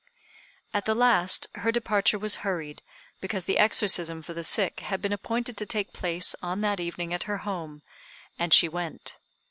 At 0.73 0.85
the 0.85 0.95
last, 0.95 1.45
her 1.53 1.71
departure 1.71 2.17
was 2.17 2.37
hurried, 2.41 2.81
because 3.19 3.45
the 3.45 3.59
exorcism 3.59 4.23
for 4.23 4.33
the 4.33 4.43
sick 4.43 4.79
had 4.79 4.99
been 4.99 5.13
appointed 5.13 5.57
to 5.57 5.65
take 5.67 5.93
place 5.93 6.33
on 6.41 6.61
that 6.61 6.79
evening 6.79 7.13
at 7.13 7.25
her 7.29 7.37
home, 7.45 7.83
and 8.39 8.51
she 8.51 8.67
went. 8.67 9.17